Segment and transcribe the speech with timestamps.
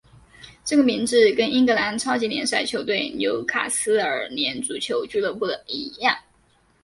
[0.65, 6.17] 这个名字跟英格兰超级联赛球队纽卡斯尔联足球俱乐部的一样。